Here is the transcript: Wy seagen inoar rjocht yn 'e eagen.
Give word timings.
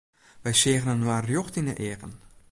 Wy 0.43 0.51
seagen 0.61 0.93
inoar 0.95 1.23
rjocht 1.27 1.55
yn 1.59 1.69
'e 1.71 1.75
eagen. 1.87 2.13